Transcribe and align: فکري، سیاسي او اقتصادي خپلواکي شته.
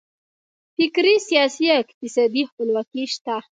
فکري، 0.75 1.15
سیاسي 1.29 1.65
او 1.73 1.79
اقتصادي 1.83 2.41
خپلواکي 2.49 3.03
شته. 3.13 3.35